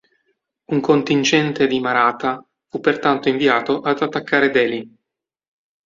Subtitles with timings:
[0.71, 4.97] Un contingente di Maratha fu pertanto inviato ad attaccare Delhi.